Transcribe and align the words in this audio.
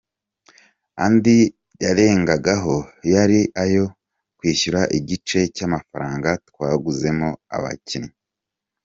Andi 1.03 1.37
yarengagaho 1.83 2.75
yari 3.13 3.39
ayo 3.63 3.85
kwishyura 4.37 4.81
igice 4.97 5.39
cy’amafaranga 5.55 6.29
twaguzemo 6.49 7.29
abakinnyi. 7.55 8.11